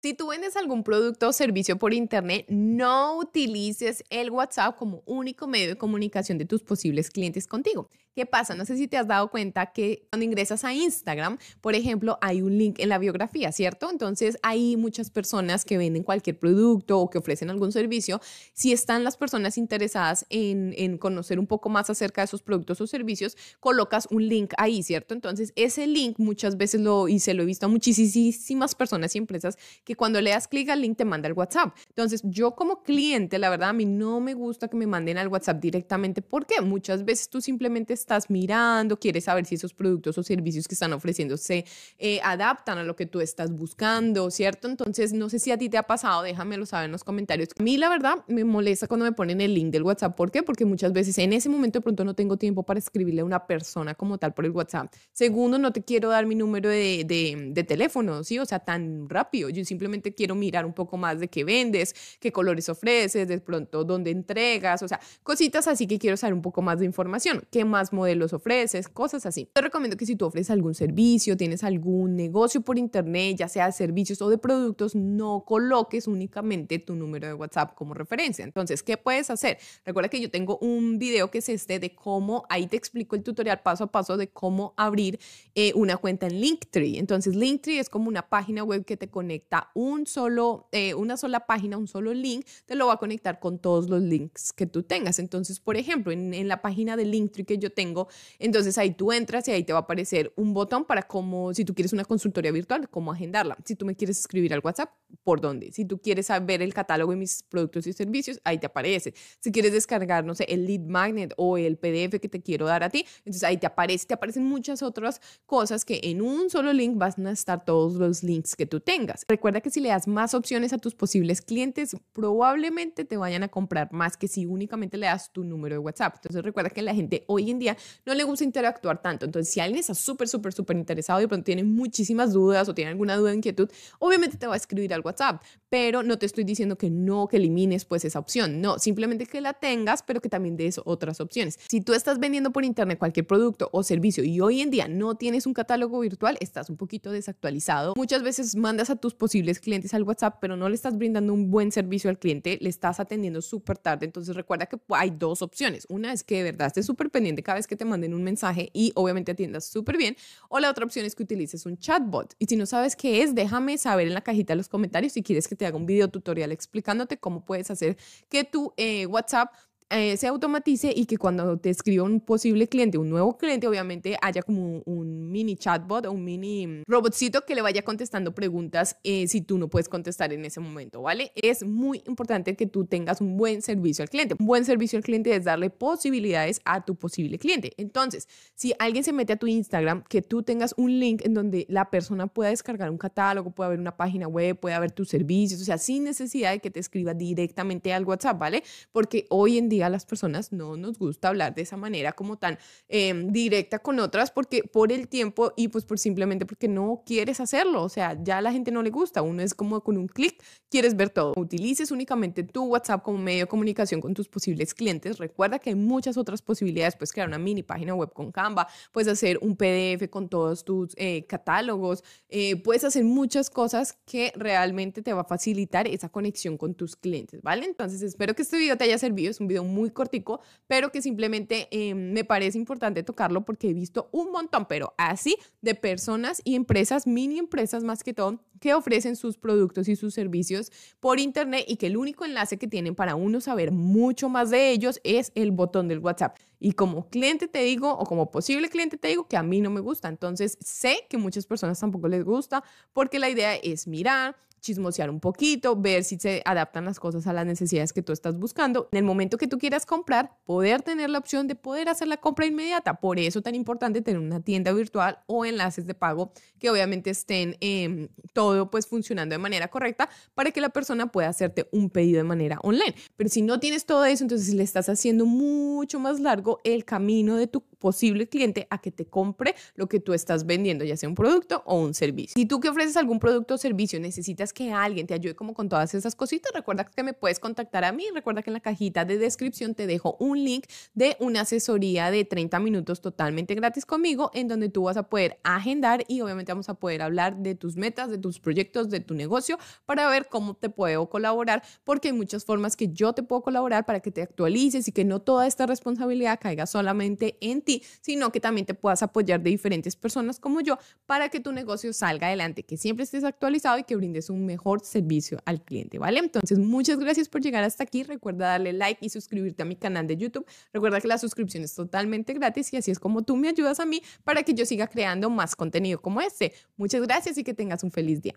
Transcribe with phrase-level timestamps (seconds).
[0.00, 5.48] Si tú vendes algún producto o servicio por Internet, no utilices el WhatsApp como único
[5.48, 7.90] medio de comunicación de tus posibles clientes contigo.
[8.18, 8.56] ¿Qué pasa?
[8.56, 12.42] No sé si te has dado cuenta que cuando ingresas a Instagram, por ejemplo, hay
[12.42, 13.88] un link en la biografía, ¿cierto?
[13.92, 18.20] Entonces, hay muchas personas que venden cualquier producto o que ofrecen algún servicio.
[18.54, 22.80] Si están las personas interesadas en, en conocer un poco más acerca de esos productos
[22.80, 25.14] o servicios, colocas un link ahí, ¿cierto?
[25.14, 29.18] Entonces, ese link muchas veces lo, y se lo he visto a muchísimas personas y
[29.18, 31.72] empresas que cuando le das clic al link te manda el WhatsApp.
[31.90, 35.28] Entonces, yo como cliente, la verdad, a mí no me gusta que me manden al
[35.28, 40.22] WhatsApp directamente porque muchas veces tú simplemente estás mirando, quieres saber si esos productos o
[40.22, 41.64] servicios que están ofreciendo se
[41.98, 44.68] eh, adaptan a lo que tú estás buscando, ¿cierto?
[44.68, 47.50] Entonces, no sé si a ti te ha pasado, déjamelo saber en los comentarios.
[47.58, 50.16] A mí, la verdad, me molesta cuando me ponen el link del WhatsApp.
[50.16, 50.42] ¿Por qué?
[50.42, 53.46] Porque muchas veces en ese momento de pronto no tengo tiempo para escribirle a una
[53.46, 54.92] persona como tal por el WhatsApp.
[55.12, 58.38] Segundo, no te quiero dar mi número de, de, de teléfono, ¿sí?
[58.38, 59.48] O sea, tan rápido.
[59.48, 63.84] Yo simplemente quiero mirar un poco más de qué vendes, qué colores ofreces, de pronto
[63.84, 67.64] dónde entregas, o sea, cositas así que quiero saber un poco más de información, qué
[67.64, 69.48] más modelos ofreces, cosas así.
[69.52, 73.66] Te recomiendo que si tú ofreces algún servicio, tienes algún negocio por internet, ya sea
[73.66, 78.44] de servicios o de productos, no coloques únicamente tu número de WhatsApp como referencia.
[78.44, 79.58] Entonces, ¿qué puedes hacer?
[79.84, 83.22] Recuerda que yo tengo un video que es este de cómo, ahí te explico el
[83.22, 85.18] tutorial paso a paso de cómo abrir
[85.54, 86.98] eh, una cuenta en Linktree.
[86.98, 91.46] Entonces, Linktree es como una página web que te conecta un solo, eh, una sola
[91.46, 94.82] página, un solo link, te lo va a conectar con todos los links que tú
[94.82, 95.18] tengas.
[95.18, 98.08] Entonces, por ejemplo, en, en la página de Linktree que yo tengo,
[98.40, 101.64] entonces ahí tú entras y ahí te va a aparecer un botón para como, si
[101.64, 103.56] tú quieres una consultoría virtual, cómo agendarla.
[103.64, 104.90] Si tú me quieres escribir al WhatsApp,
[105.22, 105.70] ¿por dónde?
[105.70, 109.14] Si tú quieres saber el catálogo de mis productos y servicios, ahí te aparece.
[109.38, 112.82] Si quieres descargar, no sé, el lead magnet o el PDF que te quiero dar
[112.82, 116.72] a ti, entonces ahí te aparece, te aparecen muchas otras cosas que en un solo
[116.72, 119.24] link van a estar todos los links que tú tengas.
[119.28, 123.48] Recuerda que si le das más opciones a tus posibles clientes, probablemente te vayan a
[123.48, 126.16] comprar más que si únicamente le das tu número de WhatsApp.
[126.16, 127.67] Entonces recuerda que la gente hoy en día
[128.06, 129.24] no le gusta interactuar tanto.
[129.26, 132.90] Entonces si alguien está súper, súper, súper interesado y pronto tiene muchísimas dudas o tiene
[132.90, 136.76] alguna duda inquietud, obviamente te va a escribir al WhatsApp, pero no te estoy diciendo
[136.76, 138.60] que no, que elimines pues esa opción.
[138.60, 141.58] No, simplemente que la tengas, pero que también des otras opciones.
[141.68, 145.16] Si tú estás vendiendo por internet cualquier producto o servicio y hoy en día no
[145.16, 147.94] tienes un catálogo virtual, estás un poquito desactualizado.
[147.96, 151.50] Muchas veces mandas a tus posibles clientes al WhatsApp, pero no le estás brindando un
[151.50, 154.06] buen servicio al cliente, le estás atendiendo súper tarde.
[154.06, 155.86] Entonces recuerda que hay dos opciones.
[155.88, 158.92] Una es que de verdad estés súper pendiente cada que te manden un mensaje y
[158.94, 160.16] obviamente atiendas súper bien.
[160.48, 162.34] O la otra opción es que utilices un chatbot.
[162.38, 165.22] Y si no sabes qué es, déjame saber en la cajita de los comentarios si
[165.22, 167.96] quieres que te haga un video tutorial explicándote cómo puedes hacer
[168.28, 169.52] que tu eh, WhatsApp
[169.90, 174.18] eh, se automatice y que cuando te escriba un posible cliente, un nuevo cliente, obviamente
[174.20, 179.26] haya como un, mini chatbot o un mini robotcito que le vaya contestando preguntas eh,
[179.28, 181.32] si tú no puedes contestar en ese momento, ¿vale?
[181.34, 184.36] Es muy importante que tú tengas un buen servicio al cliente.
[184.38, 187.72] Un buen servicio al cliente es darle posibilidades a tu posible cliente.
[187.78, 191.64] Entonces, si alguien se mete a tu Instagram, que tú tengas un link en donde
[191.70, 195.62] la persona pueda descargar un catálogo, pueda ver una página web, pueda ver tus servicios,
[195.62, 198.62] o sea, sin necesidad de que te escriba directamente al WhatsApp, ¿vale?
[198.92, 202.38] Porque hoy en día a las personas no nos gusta hablar de esa manera como
[202.38, 202.58] tan
[202.88, 207.40] em, directa con otras porque por el tiempo y pues por simplemente porque no quieres
[207.40, 207.82] hacerlo.
[207.82, 209.22] O sea, ya a la gente no le gusta.
[209.22, 211.32] Uno es como con un clic, quieres ver todo.
[211.36, 215.18] Utilices únicamente tu WhatsApp como medio de comunicación con tus posibles clientes.
[215.18, 216.96] Recuerda que hay muchas otras posibilidades.
[216.96, 220.94] Puedes crear una mini página web con Canva, puedes hacer un PDF con todos tus
[220.96, 226.56] eh, catálogos, eh, puedes hacer muchas cosas que realmente te va a facilitar esa conexión
[226.56, 227.66] con tus clientes, ¿vale?
[227.66, 229.30] Entonces espero que este video te haya servido.
[229.30, 233.74] Es un video muy cortico, pero que simplemente eh, me parece importante tocarlo porque he
[233.74, 238.74] visto un montón, pero así, de personas y empresas, mini empresas más que todo, que
[238.74, 242.94] ofrecen sus productos y sus servicios por internet y que el único enlace que tienen
[242.94, 246.36] para uno saber mucho más de ellos es el botón del WhatsApp.
[246.60, 249.70] Y como cliente te digo, o como posible cliente te digo, que a mí no
[249.70, 250.08] me gusta.
[250.08, 255.20] Entonces sé que muchas personas tampoco les gusta porque la idea es mirar, chismosear un
[255.20, 258.88] poquito, ver si se adaptan las cosas a las necesidades que tú estás buscando.
[258.92, 262.16] En el momento que tú quieras comprar, poder tener la opción de poder hacer la
[262.16, 262.94] compra inmediata.
[263.00, 267.56] Por eso tan importante tener una tienda virtual o enlaces de pago que obviamente estén
[267.60, 272.18] eh, todo pues funcionando de manera correcta para que la persona pueda hacerte un pedido
[272.18, 272.94] de manera online.
[273.16, 276.20] Pero si no tienes todo eso, entonces le estás haciendo mucho más
[276.64, 280.84] el camino de tu posible cliente a que te compre lo que tú estás vendiendo,
[280.84, 282.34] ya sea un producto o un servicio.
[282.36, 285.68] Si tú que ofreces algún producto o servicio necesitas que alguien te ayude como con
[285.68, 288.04] todas esas cositas, recuerda que me puedes contactar a mí.
[288.14, 292.24] Recuerda que en la cajita de descripción te dejo un link de una asesoría de
[292.24, 296.68] 30 minutos totalmente gratis conmigo en donde tú vas a poder agendar y obviamente vamos
[296.68, 300.54] a poder hablar de tus metas, de tus proyectos, de tu negocio para ver cómo
[300.54, 304.22] te puedo colaborar porque hay muchas formas que yo te puedo colaborar para que te
[304.22, 307.62] actualices y que no toda esta responsabilidad caiga solamente en
[308.00, 311.92] sino que también te puedas apoyar de diferentes personas como yo para que tu negocio
[311.92, 316.20] salga adelante, que siempre estés actualizado y que brindes un mejor servicio al cliente, ¿vale?
[316.20, 318.02] Entonces, muchas gracias por llegar hasta aquí.
[318.02, 320.46] Recuerda darle like y suscribirte a mi canal de YouTube.
[320.72, 323.86] Recuerda que la suscripción es totalmente gratis y así es como tú me ayudas a
[323.86, 326.52] mí para que yo siga creando más contenido como este.
[326.76, 328.34] Muchas gracias y que tengas un feliz día.